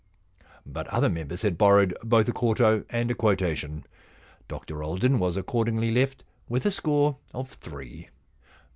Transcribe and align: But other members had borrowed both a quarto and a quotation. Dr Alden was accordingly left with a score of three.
But 0.65 0.87
other 0.87 1.09
members 1.09 1.43
had 1.43 1.59
borrowed 1.59 1.95
both 2.03 2.27
a 2.27 2.31
quarto 2.31 2.83
and 2.89 3.11
a 3.11 3.13
quotation. 3.13 3.85
Dr 4.47 4.81
Alden 4.81 5.19
was 5.19 5.37
accordingly 5.37 5.91
left 5.91 6.23
with 6.49 6.65
a 6.65 6.71
score 6.71 7.17
of 7.35 7.51
three. 7.51 8.09